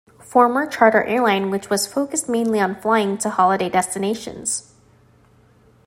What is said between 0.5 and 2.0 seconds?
charter airline which was